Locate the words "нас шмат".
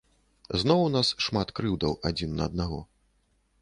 0.95-1.47